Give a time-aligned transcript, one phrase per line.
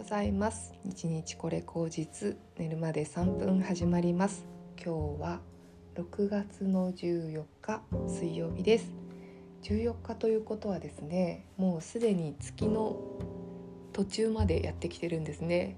[0.00, 0.72] ございます。
[0.82, 4.46] 日日これ口実寝るまで3分始まります。
[4.82, 5.40] 今日は
[5.94, 8.94] 6月の14日水曜日です。
[9.62, 12.98] 14日ということはですねもうすでに月の
[13.92, 15.76] 途中までやってきてるんですね。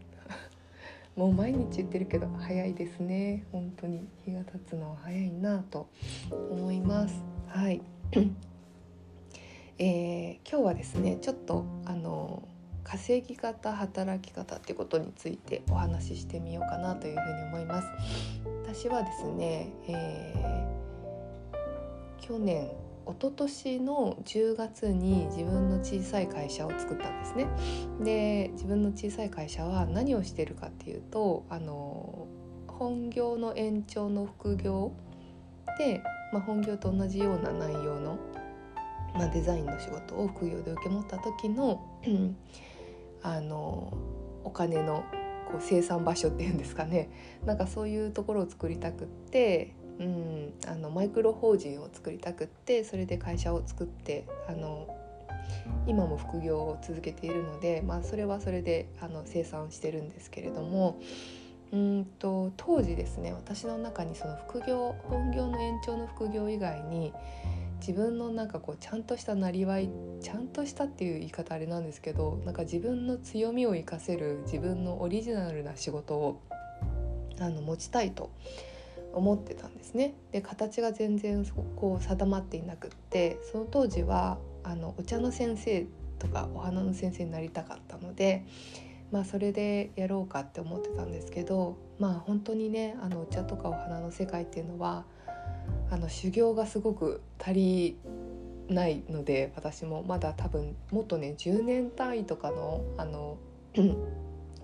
[1.17, 3.45] もう毎日言ってるけど早いですね。
[3.51, 5.89] 本当に日が経つのは早いなと
[6.31, 7.25] 思います。
[7.49, 7.83] はい。
[9.79, 12.45] えー、今日はですねちょっとあの
[12.85, 17.89] 稼ぎ方働き方ってことについてお話ししてみようかなというふうに思います。
[18.65, 22.71] 私はですね、えー、去年
[23.05, 27.47] 一昨年の10月に自分の小さい会社を作ったんですね。
[28.01, 32.29] で自分の小さい会社は何をしてるかっていうとあの
[32.69, 34.93] 本業の延長の副業
[35.79, 36.03] で、
[36.33, 38.19] まあ、本業と同じような内容の、
[39.15, 41.81] まあ、デザインの仕事を副業で受け持った時の
[43.23, 43.93] あの
[44.45, 45.05] お金の
[45.47, 47.11] こう生産場所っていうんですかね。
[47.45, 54.89] なんかそういうところを作りたくって、うん、あのマイクロ法人を作りたくってそれで会社を作ってあの
[55.87, 61.01] 今も副業を続けているので、まあ、それはそれであの生産してるんですけれども
[61.73, 67.13] うんと当時ですね私の中にその副業本業の延長の副業以外に
[67.87, 76.41] 自分のなんかこうちゃんとしたなりわいちゃんとしたっていう言い方あれなんですけどなんか自分の強みを生かせる自分のオリジナルな仕事を
[77.41, 78.31] あの持ちたいと
[79.13, 80.15] 思ってたんですね。
[80.31, 81.45] で形が全然
[81.77, 85.85] こう定まっていなくってその当時はあのお茶の先生
[86.21, 88.45] とかお花の先生になりたかったので。
[89.11, 95.05] まあ、それでやろうかって思ってたんですけどまあ本当にねあのお茶とかお花の世界っていうのは
[95.93, 97.99] あの修行がすごく足り
[98.69, 103.37] ないので私もまだ多分もっとね10年単位とかのあの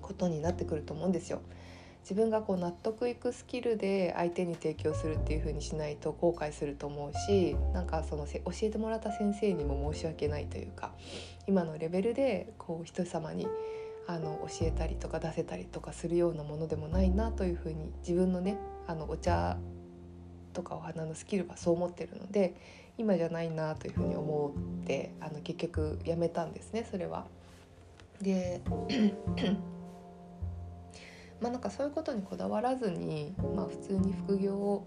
[0.01, 1.43] ことになってくると思うんですよ。
[2.00, 10.93] 自分がこう納得いくスキルで相手に提供するっていう風にしないと後悔すると思うしなんかその教えてもらった先生にも申し訳ないというか
[11.47, 13.47] 今のレベルでこう人様に
[14.06, 18.56] あの教えたりとか出せたりとかするようなものでもないなという風に自分のね
[18.87, 19.59] あのお茶
[20.58, 22.54] とかお花のスキルはそう思ってるので
[22.98, 24.52] 今じゃないなというふうに思
[24.82, 27.26] ってあの結局やめたんですねそれは。
[28.20, 28.60] で
[31.41, 34.84] まあなんかそういうことにこだわらずに、まあ、普通に副業を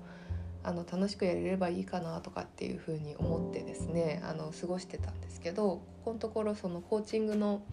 [0.64, 7.64] あの楽しくやれればいいかなとかっていうふうに思ってですねあの過ごしてたんですけどここのところそのコーチングの、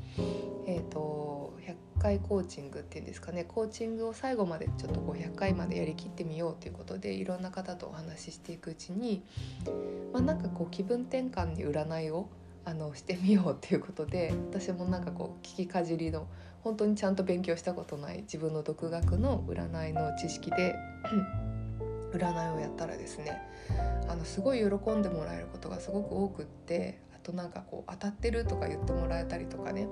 [0.66, 1.54] えーと、
[1.96, 9.22] 100回コーチングっていうんですかねコーチングを最後までちょっとこう100回までやりきってみようということでいろんな方とお話ししていくうちに、
[10.12, 12.28] まあ、なんかこう気分転換に占いを
[12.64, 16.26] あのしてみようっていうことで私もなんかこう聞きかじりの
[16.62, 20.74] 本当にちゃんと勉強したことない自分の独学の占いの知識で
[22.12, 23.40] 占いをやったらですね
[24.08, 29.88] あのすごい喜んでもらえることがすごく多くってあとなんかこう当たってるとか言ってもらえたりとかね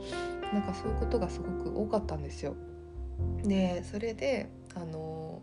[0.53, 2.55] なんかそういうことがすごく多かったんですよ。
[3.45, 5.41] でそれであの、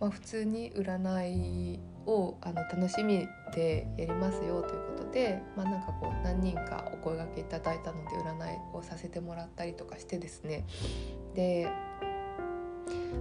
[0.00, 10.64] まあ、普通に占いをあの楽しみでやりますよということで、まあ、なんかこう何人かお声がけいただいたので占いをさせてもらったりとかしてですね
[11.34, 11.68] で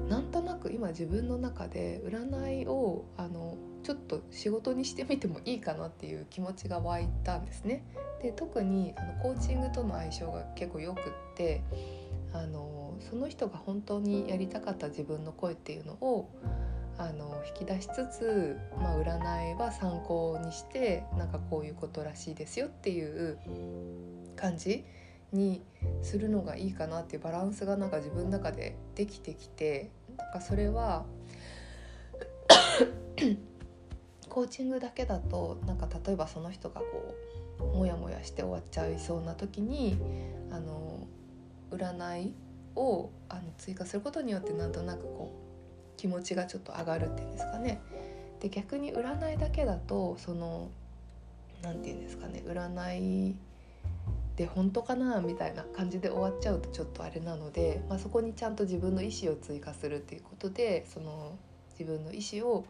[0.10, 7.84] なんとなく今自分の中で占いをあのちょっと仕事にしてみてもいいかなっていう気持ちが湧いたんですね。
[8.22, 11.04] で特にあのコーチングとの相性が結構よくっ
[11.36, 11.64] て
[12.34, 16.30] あのその人が本当にやりたかった自分の声っていうのを
[16.98, 23.40] あの引き出しつつ、まあ、占いは参考にしてなんかこういうことらしいですよっていう
[24.36, 24.86] 感じ
[25.32, 25.62] に
[26.02, 31.06] するのがいいかなっていうバランスがなんか自分の中でできてきてなんかそれは
[34.30, 37.16] コーチングだけだとなんか例えばその人がこ
[37.60, 39.98] うモヤモヤして終わっちゃいそうな時に
[40.52, 41.08] あの
[41.72, 42.34] 占い
[42.76, 45.34] をあの追加することによってなんとなくこ
[45.96, 47.82] う気持ちがちょっと上がるっていうんですかね。
[48.40, 50.72] で逆に占いだけだとその
[51.62, 53.36] 何て言うんですかね占い
[54.36, 61.38] で本当かなみたいな感じで終わっちゃうとちょっとあれなので、まあ、そこにちゃんと自分の意思を追加するっていうことでその
[61.72, 62.66] 自分の意思を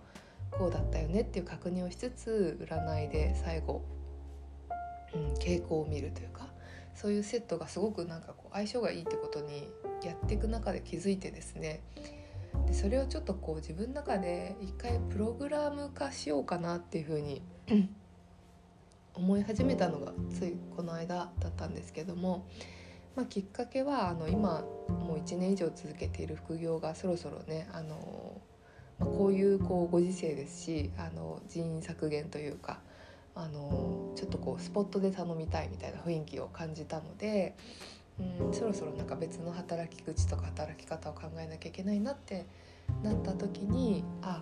[0.51, 3.83] こうだったよねっていう確認をしつつ占いで最後、
[5.13, 6.47] うん、傾向を見るというか
[6.95, 9.69] そういうセットがすごくなんかこう相性がいいってことに
[10.03, 11.81] やっていく中で気づいてですね
[12.67, 17.41] でそれをちょっとこう自分の中で一回プログラム化しようかなっていうふうに
[19.13, 22.45] 思い始めたのがついこの間だったんですけども
[23.15, 28.41] まあ、きっかけはあの今もう1年以上続けている副業がそろそろねあの、
[28.99, 32.79] まあ、こういうこうご時世ですしあの人員削減というか
[33.35, 37.55] あのちょっとこうスポットで頼みたいみたいな雰囲気を感じたので、
[38.19, 42.45] うん、そろそろなんか別の働き口とか働き方を考えなきゃいけないなって
[43.03, 44.41] なった時にあ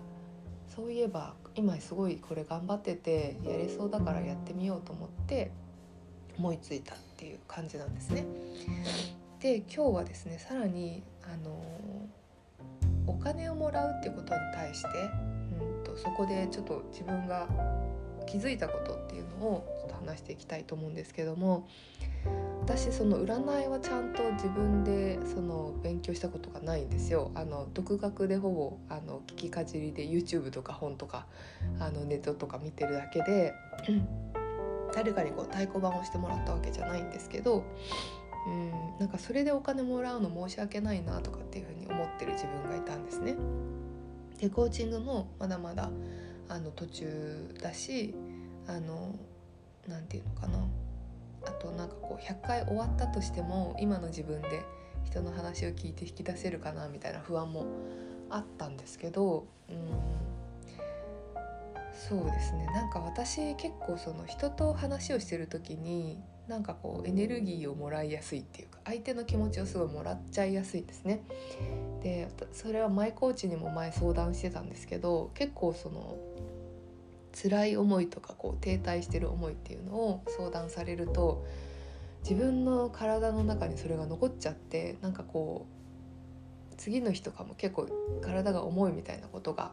[0.67, 5.51] そういえば今すごいこれ頑張っててやれそうだからやってみようと思って
[6.37, 8.25] 思いついたっていう感じなんですね。
[9.41, 11.61] で今日はですねさらにあの
[13.07, 14.87] お金をもらうってことに対して、
[15.61, 17.47] うんと、そこでちょっと自分が
[18.25, 21.67] 気づいたことっていうのをちょっと話していきたいと思うんですけども
[22.61, 27.31] 私その占いはちゃんと自分でその勉強したことがないんですよ。
[27.33, 31.25] あの独学でほぼあの聞きかじりで YouTube とか本とか
[31.79, 33.53] あのネットとか見てるだけで
[34.93, 37.63] 誰かにこう太鼓判をしてもらったわけじゃないんですけど
[38.47, 43.35] うんなんかそれでお金もらうの申し訳ないなとかっていうふうに思ってる自分がいたんですね。
[44.39, 45.89] でコーチングもまだまだ
[46.47, 48.15] あの途中だし
[48.67, 49.15] あの
[49.87, 50.38] なんていうのか
[51.59, 54.63] となんかこう100回終わったとしても今の自分で
[55.05, 57.65] 人の話を聞いて引き出せるかなみたいな不安も
[58.29, 60.19] あったんですけどうん
[61.93, 71.21] そうですねなんか私結構その人と話をしてる時になんかこうエネルギーをもらいやすいっていうか相手の気持ちをすごいもらっちゃいやすいですね。
[72.01, 76.17] でそれは前コーチにも前相談してたんですけど結構その
[77.33, 81.45] 辛い思いとかこう停滞してる思いっていうのを相談されると
[82.23, 87.87] 自分の体の中にそれが残っちゃってなんかこう次の日とかも結構
[88.21, 89.71] 体が重いみたいなことが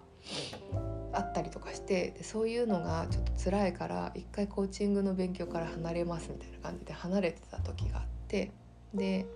[1.12, 8.50] あったりとかしてでそういうのがちょっと辛いから一回コーチングの勉強から離れますみたいな感じで離れてた時があって
[8.92, 9.26] で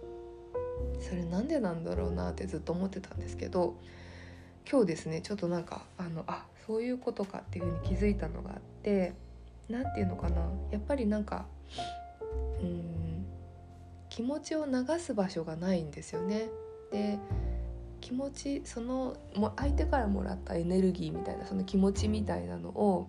[1.00, 3.76] それなんでなんだろうなってずっと思ってたんですけど
[4.68, 9.12] 今日ですねちょっとなんかあのあそういうことかっていうふうに気づいたのがあって
[9.68, 11.46] 何て言うのかなやっぱりなんか
[12.62, 13.26] うん
[14.08, 16.48] 気持ちを流す場所がないんですよね。
[16.90, 17.18] で
[18.00, 23.08] 気持ちそのも相手からもらったエネルギーみたいなその気持ちみたいなのを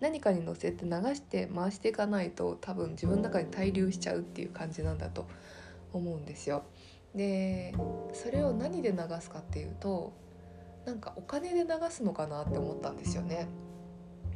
[0.00, 5.26] 何かに乗せて流して回していかないと多分自分の中に滞留しちゃうっていう感じなんだと
[5.92, 6.62] 思うんですよ。
[7.14, 7.74] で
[8.12, 10.12] それを何で流すかっていうと
[10.88, 13.46] なんかお金で流すのかなって思ったんですよね。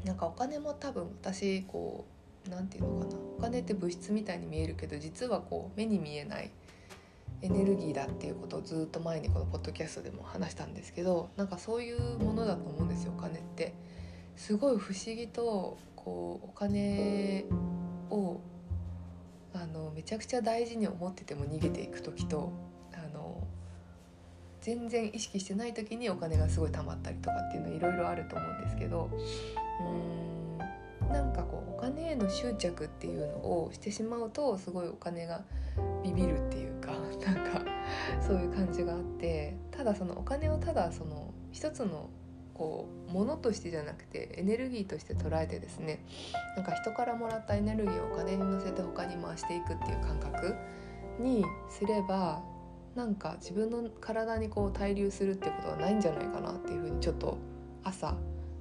[0.04, 2.04] なんかお金も多分私こ
[2.46, 6.50] う何て言うのかなお金って物質みたいに見えるけど実はこう目に見えない
[7.40, 13.72] エネルギーだっていうことをずっと前にこのポッドキャストでも話したんですけどなんかそういうものだと思うんですよお金って。
[14.36, 17.46] すごい不思議とこうお金
[18.10, 18.40] を
[19.54, 22.52] あのめちゃくちゃ大事に思ってても逃げていく時と
[22.92, 23.41] あの
[24.62, 29.10] 全然意識してない時にお金がすごい貯まったりとかっていうのいろいろあると思うんですけど
[29.80, 35.42] うーんなんかこうお金への執着っていうのをしてしまうとすごいお金が
[36.02, 36.92] ビビるっていうか
[37.26, 37.62] なんか
[38.20, 42.08] そういう感じがあってただそのお金をただその一つの
[42.54, 46.04] こう物としてじゃなくてエネルギーとして捉えてですね
[46.56, 50.54] なんか人からもらったエネルギーをお金に乗せて他に回していくっていう感覚
[51.18, 52.42] にすれば
[52.94, 57.38] なんか自分の体にこう滞留するってことはないんじゃないかなっていうふうにちょっと
[57.82, 58.14] 朝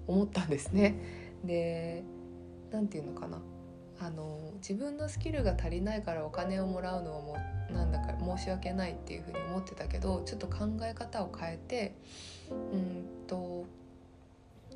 [0.07, 0.95] 思ったんですね。
[1.43, 2.03] で
[2.71, 3.39] 何て言うのかな
[3.99, 7.35] あの自分のスキルが足りないからお金をもらうのはも
[7.69, 11.95] うなんだか申し訳ないっていうふうに思ってたけどちょっと考え方を変えて
[12.49, 13.65] うんと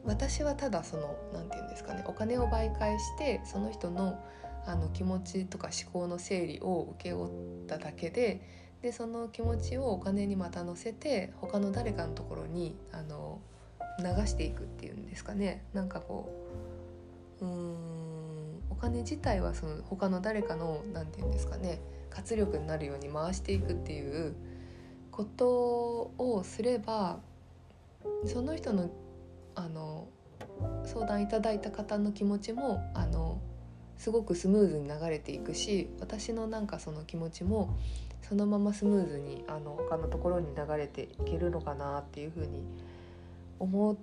[0.04, 4.20] 私はただその何て言うんですかねお金を媒介してその人の
[4.68, 8.42] あの気持ちとか思考の整理を請け負っただけで
[8.82, 13.40] でその気持ちをお金にまた乗せて他の誰かのところにあの
[14.00, 15.64] 流していくっていうんですかね。
[15.74, 16.30] なんかこ
[17.42, 17.96] ううん
[18.70, 21.80] お金自体はその他の誰かの何て言うんですかね
[22.10, 24.36] 活力になるように回していくっていう
[25.12, 27.20] ことをすれば
[28.26, 28.90] その人の
[29.56, 30.08] あの
[30.86, 33.40] 相談いただいた方の気持ちもあの
[33.98, 37.78] すごくスムーズに流れていくし私のなんかその気持ちも
[38.28, 42.64] そのままスムーズにあの他のところに流れていけるのかなっていうふうに
[43.60, 43.96] 思っ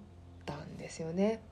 [0.46, 1.42] たんですよね。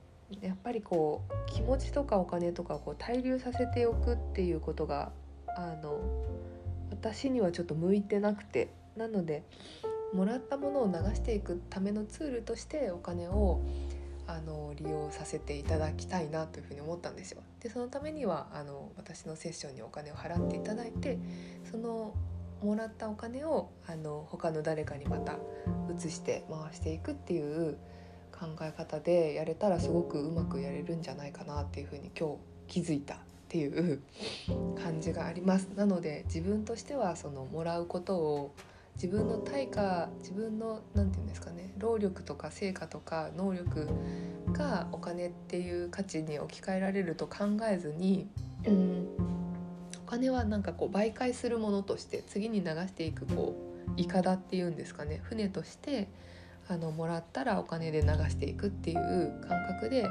[0.41, 5.11] やっぱりこう気持ちとかお金とかをこう滞留させておくっていうことが
[5.57, 5.99] あの
[6.89, 9.43] 私にはちょっと向いてなくてなので
[10.13, 13.61] もらったものを流していくためのツールとしてお金を
[14.27, 17.41] あの利用させていただきたいなというふうに思ったんですよ。
[17.59, 21.19] でそのためにはあの私のセッションにお金を払っていただいて
[21.69, 22.13] その
[22.61, 25.37] もらったお金をあの他の誰かにまた
[25.95, 27.77] 移して回していくっていう
[28.31, 32.37] 考え方でやれたらすごくうまくやれるんじゃないかなっていうふうに今日
[32.67, 34.01] 気づいたっていう
[34.81, 35.67] 感じがあります。
[35.75, 38.55] なので自分としてはそのもらうことを
[38.95, 43.87] 自分の対価自分の何て言うんですかね労力とか成果とか能力
[44.53, 48.29] がお金っていう価値に置き換えられると考えずに、
[48.65, 49.07] うん、
[50.11, 53.55] 金はなんかこう媒介するものとして次に流していくこ
[53.97, 55.21] ういかだっていうんですかね。
[55.23, 56.09] 船として
[56.67, 60.05] あのもらったらお金で流していくっていう感覚で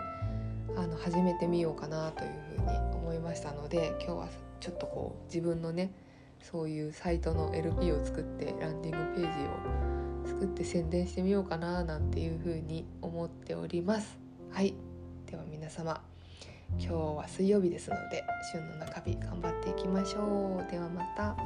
[0.74, 4.28] あの始めてみようかなというふうに思いましたので今日は
[4.60, 5.92] ちょっとこう自分のね
[6.40, 14.18] そういうサイトの LP を作ってランディングページを作って宣伝してみようかななんていうふうに思っております。
[14.50, 14.74] はい。
[15.26, 16.09] では皆様。
[16.78, 21.36] 今日は水曜日ですので旬の中日頑張っていきましょうではまた。